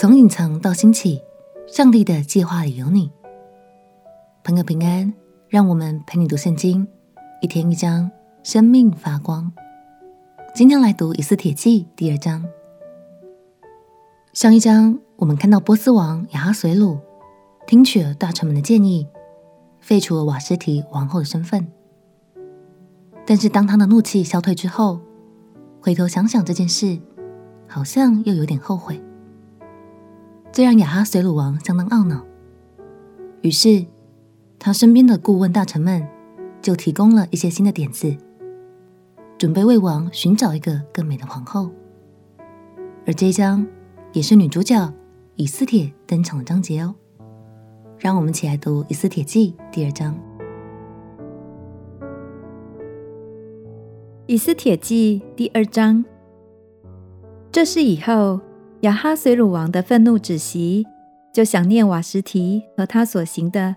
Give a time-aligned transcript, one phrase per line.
[0.00, 1.22] 从隐藏到兴起，
[1.68, 3.10] 上帝的计划里有你。
[4.42, 5.12] 朋友平安，
[5.46, 6.88] 让我们陪你读圣经，
[7.42, 8.10] 一天一章，
[8.42, 9.52] 生命发光。
[10.54, 12.42] 今天来读以斯帖记第二章。
[14.32, 16.98] 上一章我们看到波斯王亚哈随鲁
[17.66, 19.06] 听取了大臣们的建议，
[19.80, 21.70] 废除了瓦斯提王后的身份。
[23.26, 24.98] 但是当他的怒气消退之后，
[25.82, 26.98] 回头想想这件事，
[27.68, 28.98] 好像又有点后悔。
[30.52, 32.26] 这让亚哈随鲁王相当懊恼，
[33.42, 33.86] 于是
[34.58, 36.04] 他身边的顾问大臣们
[36.60, 38.16] 就提供了一些新的点子，
[39.38, 41.70] 准备为王寻找一个更美的皇后。
[43.06, 43.64] 而这一章
[44.12, 44.92] 也是女主角
[45.36, 46.96] 以斯帖登场的章节哦。
[47.96, 50.12] 让我们一起来读《以斯帖记》第二章。
[54.26, 56.04] 《以斯帖记》第二章，
[57.52, 58.40] 这是以后。
[58.80, 60.86] 亚哈随鲁王的愤怒止息，
[61.34, 63.76] 就想念瓦什提和他所行的，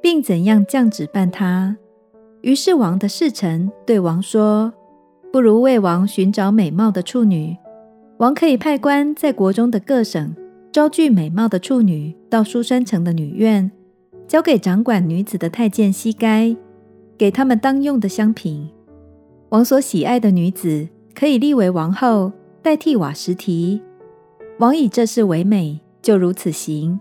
[0.00, 1.76] 并怎样降旨办他。
[2.42, 4.72] 于是王的侍臣对王说
[5.32, 7.56] ：“不如为王寻找美貌的处女。
[8.18, 10.32] 王可以派官在国中的各省
[10.70, 13.68] 招聚美貌的处女到书山城的女院，
[14.28, 16.56] 交给掌管女子的太监西该，
[17.18, 18.70] 给他们当用的香品。
[19.48, 22.30] 王所喜爱的女子可以立为王后，
[22.62, 23.82] 代替瓦什提。”
[24.58, 26.98] 王以这事为美，就如此行。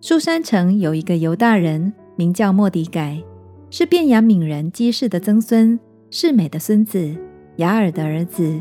[0.00, 3.22] 书珊城有一个犹大人，名叫莫迪改，
[3.70, 5.78] 是便雅悯人基士的曾孙，
[6.10, 7.16] 示美的孙子，
[7.56, 8.60] 雅尔的儿子。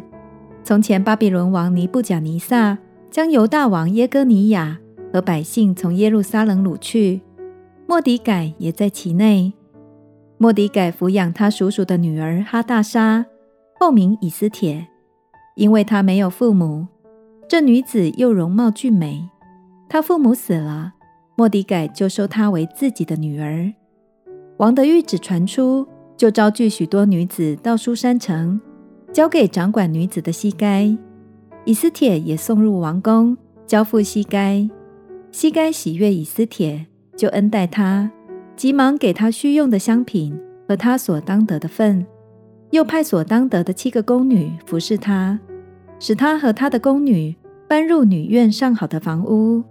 [0.64, 2.78] 从前巴比伦王尼布甲尼撒
[3.10, 4.80] 将犹大王耶哥尼亚
[5.12, 7.22] 和百姓从耶路撒冷掳去，
[7.88, 9.54] 莫迪改也在其内。
[10.38, 13.26] 莫迪改抚养他叔叔的女儿哈大沙，
[13.80, 14.88] 后名以斯帖，
[15.56, 16.86] 因为她没有父母。
[17.50, 19.28] 这女子又容貌俊美，
[19.90, 20.94] 她父母死了，
[21.36, 23.74] 莫迪改就收她为自己的女儿。
[24.58, 28.62] 王的玉旨传出，就招聚许多女子到书山城，
[29.12, 30.96] 交给掌管女子的西该。
[31.66, 34.70] 以斯帖也送入王宫，交付西该。
[35.32, 36.86] 西该喜悦以斯帖，
[37.18, 38.12] 就恩待她，
[38.56, 42.06] 急忙给她需用的香品和她所当得的份，
[42.70, 45.40] 又派所当得的七个宫女服侍她。
[46.02, 47.36] 使他和他的宫女
[47.70, 49.64] 搬入女院上好的房屋。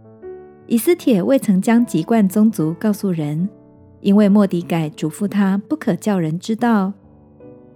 [0.69, 3.49] 以斯帖未曾将籍贯宗族告诉人，
[4.01, 6.93] 因为莫迪改嘱咐他不可叫人知道。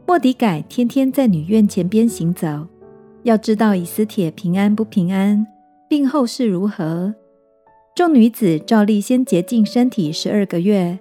[0.07, 2.69] 莫迪改天天在女院前边行走，
[3.25, 5.45] 要知道以斯帖平安不平安，
[5.89, 7.13] 并后事如何。
[7.97, 11.01] 众女子照例先洁净身体十二个月，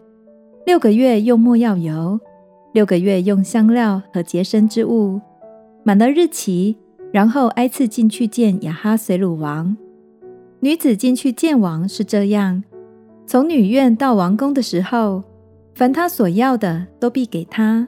[0.65, 2.19] 六个月用没药油，
[2.73, 5.21] 六个月用香料和洁身之物，
[5.83, 6.75] 满了日期。
[7.11, 9.75] 然后挨次进去见亚哈随鲁王。
[10.61, 12.63] 女子进去见王是这样：
[13.25, 15.23] 从女院到王宫的时候，
[15.73, 17.87] 凡她所要的都必给她。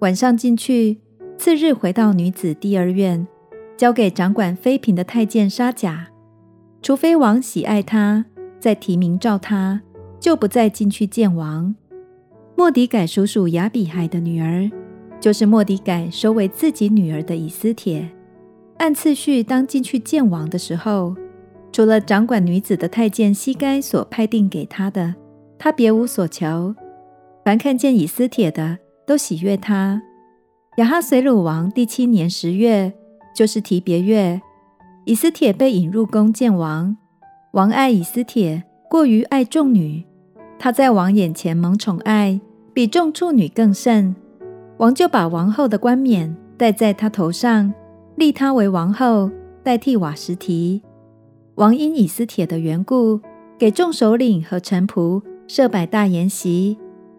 [0.00, 0.98] 晚上进去，
[1.38, 3.26] 次日回到女子第二院，
[3.76, 6.08] 交给掌管妃嫔的太监沙甲。
[6.82, 8.26] 除非王喜爱她，
[8.60, 9.80] 再提名召她，
[10.20, 11.74] 就不再进去见王。
[12.54, 14.70] 莫迪改叔叔雅比海的女儿，
[15.18, 18.08] 就是莫迪改收为自己女儿的以斯帖。
[18.78, 21.14] 按次序当进去见王的时候，
[21.72, 25.14] 除了掌管女子的太监西该所派定给他的，
[25.58, 26.74] 他别无所求。
[27.44, 30.02] 凡看见以斯帖的，都喜悦他。
[30.76, 32.92] 亚哈随鲁王第七年十月，
[33.34, 34.40] 就是提别月，
[35.04, 36.96] 以斯帖被引入宫见王。
[37.52, 40.04] 王爱以斯帖过于爱众女，
[40.58, 42.38] 她在王眼前蒙宠爱，
[42.74, 44.14] 比众处女更甚。
[44.76, 47.72] 王就把王后的冠冕戴在她头上。
[48.16, 49.30] 立她为王后，
[49.62, 50.82] 代替瓦实提。
[51.56, 53.20] 王因以斯帖的缘故，
[53.58, 56.78] 给众首领和臣仆设摆大筵席，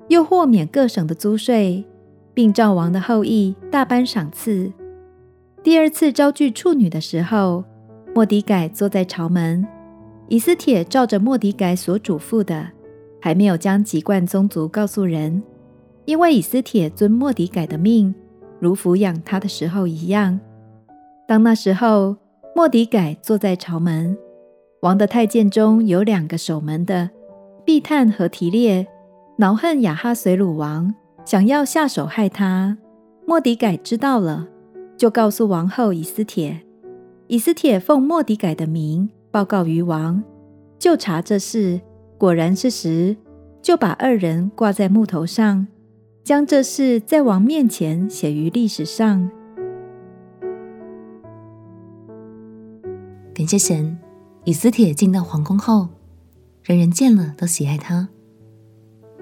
[0.10, 1.86] 又豁免各省的租税，
[2.34, 4.72] 并照王的后裔大颁赏赐。
[5.64, 7.64] 第二次招聚处女的时候，
[8.14, 9.68] 莫迪改坐在朝门。
[10.30, 12.70] 以斯帖照着莫迪改所嘱咐的，
[13.22, 15.42] 还没有将籍贯宗族告诉人，
[16.06, 18.14] 因为以斯帖遵莫迪改的命，
[18.60, 20.40] 如抚养他的时候一样。
[21.28, 22.16] 当那时候，
[22.56, 24.18] 莫迪改坐在朝门，
[24.80, 27.10] 王的太监中有两个守门的，
[27.66, 28.88] 毕探和提列，
[29.36, 30.96] 恼恨亚哈随鲁王，
[31.26, 32.78] 想要下手害他。
[33.26, 34.48] 莫迪改知道了，
[34.96, 36.62] 就告诉王后以斯帖。
[37.28, 40.24] 以斯帖奉莫迪改的名报告于王，
[40.80, 41.82] 就查这事，
[42.18, 43.18] 果然是实，
[43.62, 45.68] 就把二人挂在木头上，
[46.24, 49.30] 将这事在王面前写于历史上。
[53.38, 53.96] 感谢神，
[54.46, 55.90] 以斯帖进到皇宫后，
[56.64, 58.10] 人人见了都喜爱她。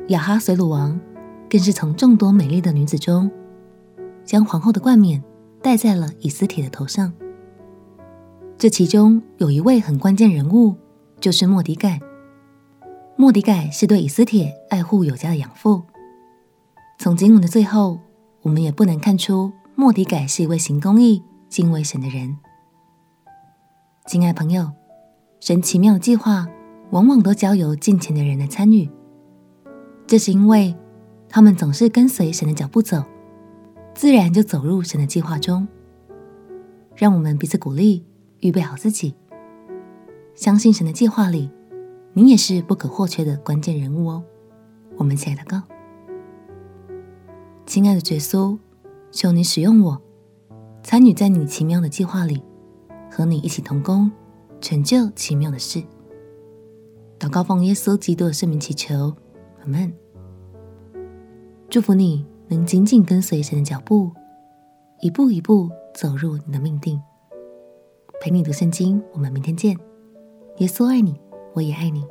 [0.07, 0.97] 亚哈随鲁王
[1.49, 3.29] 更是从众多美丽的女子中，
[4.23, 5.21] 将皇后的冠冕
[5.61, 7.11] 戴在了以斯帖的头上。
[8.57, 10.77] 这其中有一位很关键人物，
[11.19, 11.99] 就是莫底改。
[13.17, 15.83] 莫底改是对以斯帖爱护有加的养父。
[16.97, 17.99] 从经文的最后，
[18.43, 22.37] 我们也不难看出，莫底改是一位行公义、敬畏神的人。
[24.05, 24.71] 亲爱朋友，
[25.39, 26.47] 神奇妙计划
[26.91, 28.87] 往往都交由敬虔的人来参与，
[30.05, 30.75] 这是因为
[31.27, 33.03] 他们总是跟随神的脚步走，
[33.95, 35.67] 自然就走入神的计划中。
[36.95, 38.05] 让我们彼此鼓励，
[38.41, 39.15] 预备好自己，
[40.35, 41.49] 相信神的计划里，
[42.13, 44.23] 你也是不可或缺的关键人物哦。
[44.97, 45.63] 我们一起来祷告，
[47.65, 48.55] 亲爱的耶稣，
[49.11, 49.99] 求你使用我，
[50.83, 52.43] 参与在你奇妙的计划里。
[53.15, 54.11] 和你一起同工，
[54.59, 55.81] 成就奇妙的事。
[57.17, 59.15] 祷告奉耶稣基督的圣名祈求，
[59.61, 59.93] 阿门。
[61.69, 64.11] 祝福你能紧紧跟随神的脚步，
[64.99, 67.01] 一步一步走入你的命定。
[68.19, 69.77] 陪你读圣经，我们明天见。
[70.57, 71.17] 耶稣爱你，
[71.53, 72.05] 我也爱你。